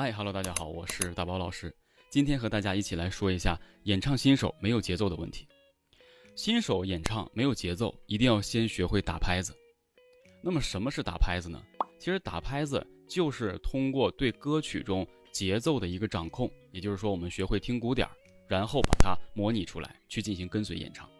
[0.00, 1.74] 嗨，Hello，大家好，我是大宝老师。
[2.08, 5.44] 今天和大家一起来说一下演唱新手没有节奏的问题。
[6.36, 9.52] 新手演唱没有节奏，一定要先学会打拍子。
[10.40, 11.60] 那么什么是打拍子呢？
[11.98, 18.14] 其实打拍子就是通过对歌曲中节奏的一个掌控，也就是说我们学会听鼓点儿，
[18.46, 21.10] 然后把它模拟出来，去进行跟随演唱。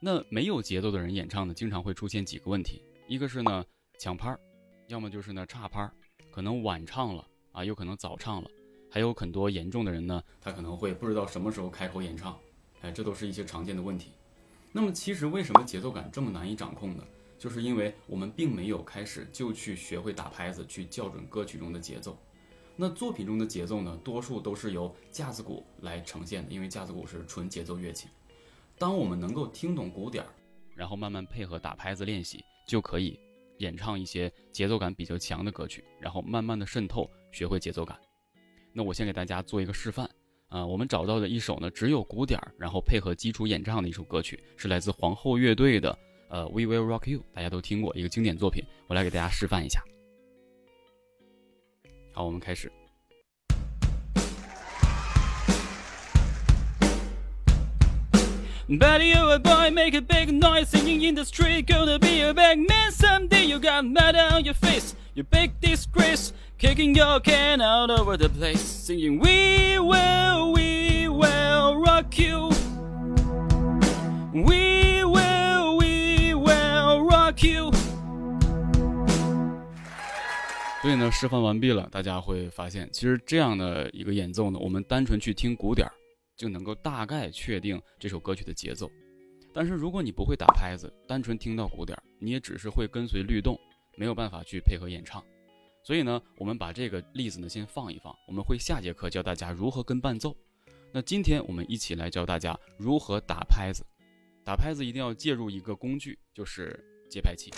[0.00, 3.62] 那没有节奏的人演唱呢，经常会出现几个问题，一个是呢
[3.98, 4.40] 抢拍儿，
[4.86, 5.92] 要么就是呢差拍儿，
[6.30, 7.28] 可能晚唱了。
[7.52, 8.50] 啊，有可能早唱了，
[8.90, 12.38] 还有很多严重的人呢，他可能会不知道什么时候开口演唱，
[12.80, 14.12] 哎，这都是一些常见的问题。
[14.72, 17.04] 那么其实为什么节奏感这么难以掌控呢？
[17.38, 22.16] 就是因为我们并没有开始就去学会打拍子，去校准歌曲中的节奏。
[22.74, 28.08] 那作品中的节奏呢，多数都是由架子鼓来呈现的，因为架子鼓是纯节奏乐器。
[28.78, 30.30] 当我们能够听懂鼓点儿，
[30.74, 33.20] 然后慢慢配合打拍子练习，就可以。
[33.62, 37.96] 演唱一些节奏感比较强的歌曲，然后慢慢的渗透，学会节奏感。
[38.72, 40.10] 那我先给大家做一个示范
[40.48, 45.96] 啊，我们找到的一首呢，只有鼓点儿，然后配合基础演唱的一首歌曲，是来自皇后乐队的
[46.28, 49.80] 呃 We Will Rock You，大家都听过一个经典作品，我来给大家示范一下。
[52.12, 52.70] 好，我们开始。
[58.71, 61.67] But you a boy, make a big noise singing in the street.
[61.67, 63.45] Gonna be a big man someday.
[63.45, 66.33] You got mud on your face, you big disgrace.
[66.59, 72.49] Kicking your can out over the place, singing We will, we will rock you.
[74.33, 77.71] We will, we will rock you.
[80.81, 85.93] 所以呢，示范完毕了，大家会发现，其实这样的一个演奏呢，我们单纯去听鼓点儿。
[86.42, 88.90] 就能够大概确定这首歌曲的节奏，
[89.54, 93.56] 但是如果你不会打拍子，单纯听到鼓点，你也只是会跟随律动，
[93.96, 95.24] 没有办法去配合演唱。
[95.84, 100.36] 所以呢，我们把这个例子呢先放一放，我们会下节课教大家如何跟伴奏。
[100.90, 103.86] 那今天我们一起来教大家如何打拍子。
[104.44, 106.76] 打拍子一定要介入一个工具，就是
[107.08, 107.52] 节拍器。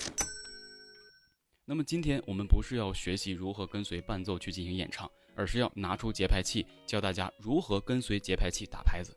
[1.65, 5.11] 那么今天我们不是要学习如何跟随伴奏去进行演唱。
[5.35, 9.17] 而是要拿出节拍器，教大家如何跟随节拍器打拍子。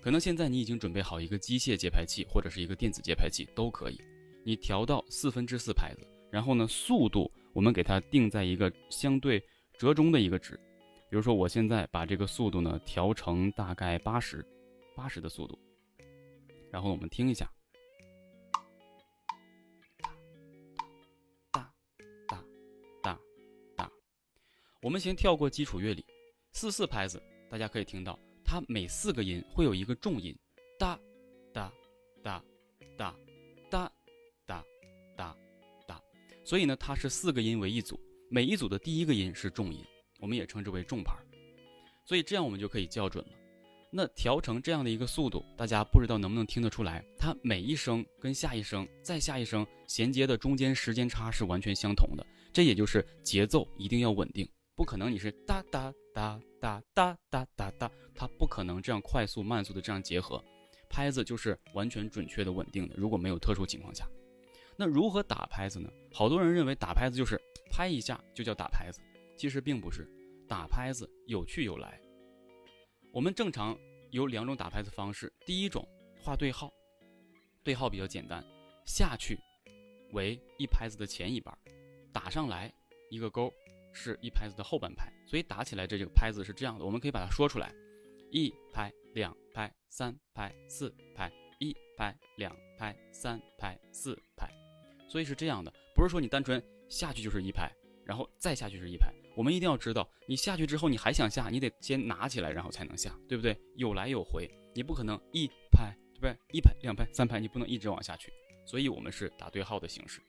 [0.00, 4.00] 可能现在你已经准备好一个机械节拍器或者是一个电子节拍器都可以，
[4.44, 9.42] 你调到四分之四拍子，然后呢，速度我们给它定在一个相对
[9.76, 10.58] 折中的一个值。
[11.10, 14.44] 比如说，我现在把这个速度呢调成大概八十，
[14.94, 15.58] 八十的速度，
[16.70, 17.50] 然后我们听一下。
[24.80, 26.06] 我们先跳过基础乐理，
[26.52, 30.32] 四四拍子，大家可以听到，它每四个音会有一个重音，
[30.78, 30.96] 哒
[31.52, 31.72] 哒
[32.22, 32.40] 哒
[32.96, 33.12] 哒
[33.68, 33.92] 哒
[34.46, 34.64] 哒
[35.16, 35.36] 哒
[35.84, 36.00] 哒，
[36.44, 37.98] 所以呢，它是四个音为一组，
[38.30, 39.84] 每一组的第一个音是重音，
[40.20, 41.12] 我们也称之为重拍，
[42.04, 43.32] 所以这样我们就可以校准了。
[43.90, 54.48] 那调成这样的一个速度，大家不知道能不能听得出来，它每一声跟下一声再下一声衔接的中间时间差是完全相同的，这也就是节奏一定要稳定。
[54.78, 60.40] 不可能，你是哒哒哒哒哒哒哒哒，它不可能这样快速慢速的这样结合，
[60.88, 62.94] 拍子就是完全准确的稳定的。
[62.96, 64.08] 如果没有特殊情况下，
[64.76, 65.90] 那如何打拍子呢？
[66.12, 67.36] 好多人认为打拍子就是
[67.68, 69.00] 拍一下就叫打拍子，
[69.36, 70.08] 其实并不是。
[70.46, 72.00] 打拍子有去有来。
[73.12, 73.76] 我们正常
[74.12, 75.84] 有两种打拍子方式，第一种
[76.22, 76.72] 画对号，
[77.64, 78.44] 对号比较简单，
[78.86, 79.36] 下去
[80.12, 81.52] 为一拍子的前一半，
[82.12, 82.72] 打上来
[83.10, 83.52] 一个勾。
[83.92, 87.74] 是一拍子的后半拍，所以打起来这几个拍子是这样的，我们可以把它说出来：
[88.30, 94.48] 一拍、两拍、三拍、四拍，一拍、两拍、三拍、四拍。
[95.08, 97.70] 所以是这样的，不是说你单纯下去就是一拍，
[98.04, 99.12] 然后再下去是一拍。
[99.34, 103.58] 我们一定要知道，你下去之后你还想下，你得先拿起来，然后才能下，对不对？
[103.76, 106.36] 有来有回，你不可能一拍，对不对？
[106.52, 108.32] 一拍、两拍、三拍，你不能一直往下去。
[108.66, 110.20] 所以我们是打对号的形式。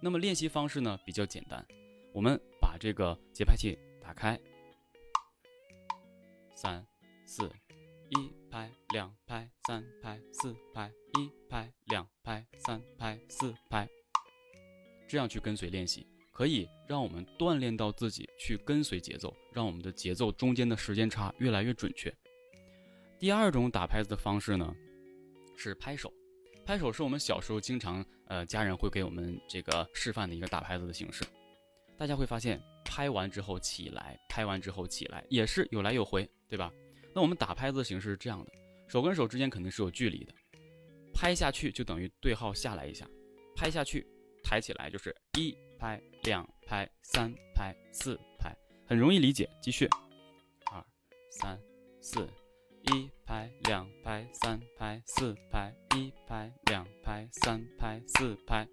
[0.00, 1.66] 那么练习方式呢比较简单，
[2.12, 2.38] 我们。
[2.78, 4.38] 这个节拍器打开，
[6.54, 6.86] 三
[7.26, 7.50] 四
[8.10, 13.88] 一拍两拍三拍四拍一拍两拍三拍四拍，
[15.08, 22.14] 这样去跟随练习，可以让我们锻炼到自己去跟随节奏，让我们的节奏中间的时间差越来越准确。
[23.18, 24.74] 第二种打拍子的方式呢，
[25.56, 26.12] 是拍手。
[26.64, 31.24] 拍手是我们小时候经常呃家人会给我们这个示范的一个打拍子的形式。
[31.98, 36.72] 大家会发现，拍完之后起来，拍完之后起来，也是有来有回，对吧？
[37.12, 38.52] 那我们打拍子的形式是这样的，
[38.86, 40.32] 手跟手之间肯定是有距离的，
[41.12, 43.04] 拍下去就等于对号下来一下，
[43.56, 44.06] 拍下去
[44.44, 48.56] 抬起来就是一拍、两拍、三拍、四拍，
[48.86, 49.50] 很容易理解。
[49.60, 49.88] 继续，
[50.70, 50.84] 二、
[51.30, 51.60] 三、
[52.00, 52.28] 四，
[52.92, 58.68] 一拍、两拍、三拍、四拍，一拍、两拍、三拍、四拍。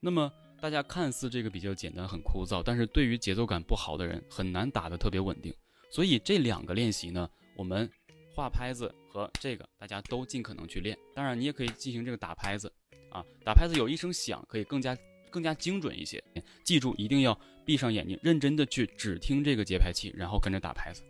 [0.00, 5.54] 那么大家看似这个比较简单、很枯燥，但是对于节奏感不好的人很难打得特别稳定。
[5.90, 7.90] 所以这两个练习呢，我们
[8.34, 10.96] 画拍子和这个大家都尽可能去练。
[11.14, 12.72] 当然，你也可以进行这个打拍子
[13.10, 14.96] 啊，打拍子有一声响，可以更加
[15.30, 16.22] 更加精准一些。
[16.64, 21.02] 记住，一定要闭上眼睛，认真的去只听这个节拍器，然后跟着打拍子，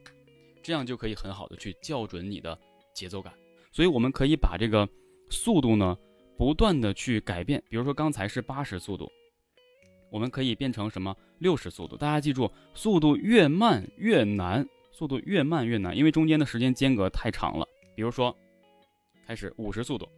[0.63, 2.59] 这样就可以很好的去校准你的
[2.95, 3.33] 节奏感。
[3.71, 4.89] 所以我们可以把这个
[5.31, 5.97] 速度呢。
[6.41, 9.13] 不断的去改变，比如说刚才是八十速度，
[10.11, 11.99] 我们可以变成什么六十速度？
[11.99, 17.69] 大家记住，速度越慢越难，速度越慢越难，因为中间的时间间隔太长了。
[17.95, 18.35] 比如说，
[19.27, 20.09] 开始五十速度，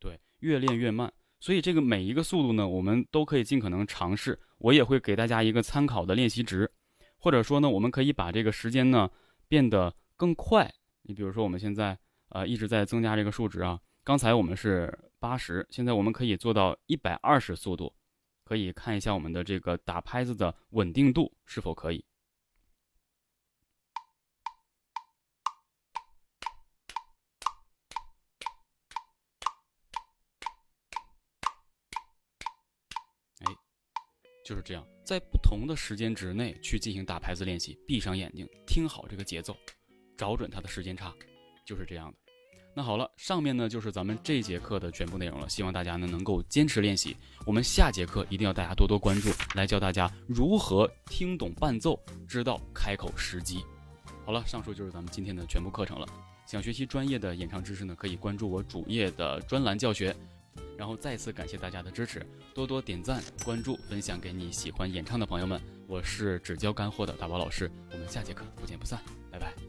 [0.00, 1.12] 对，越练越慢。
[1.46, 4.36] 所以这个每一个速度呢，我们都可以尽可能尝试。
[4.58, 6.68] 我也会给大家一个参考的练习值，
[7.18, 9.08] 或者说呢，我们可以把这个时间呢
[9.46, 10.68] 变得更快。
[11.02, 11.96] 你比如说，我们现在
[12.30, 17.94] 呃一直在增加这个数值啊，刚才我们是八十，现在我们可以做到一百二十速度，
[18.44, 22.04] 可以看一下我们的这个打拍子的稳定度是否可以。
[34.46, 39.56] 就是这样，在不同的时间值内去进行打拍子练习，闭上眼睛听好这个节奏，
[40.16, 41.12] 找准它的时间差，
[41.64, 42.16] 就是这样的。
[42.72, 47.16] 那好了，上面呢就是咱们这节课的全部内容了，希望大家呢能够坚持练习。
[47.44, 53.64] 我们下节课一定要大家多多关注，来教大家如何听懂伴奏，知道开口时机。
[54.24, 56.06] 好了，上述就是咱们今天的全部课程了。
[56.46, 60.14] 想学习专业的演唱知识呢，可以关注我主页的专栏教学。
[60.76, 62.24] 然后再次感谢大家的支持，
[62.54, 65.60] 多多点赞、关注、分享给你喜欢演唱的朋友们。
[65.86, 69.00] 我是只教干货的大宝老师，我们下节课不见不散，
[69.30, 69.65] 拜拜。